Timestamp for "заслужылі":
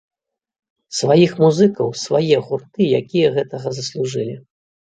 3.79-4.35